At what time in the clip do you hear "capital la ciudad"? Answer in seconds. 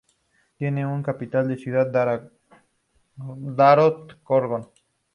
1.03-1.85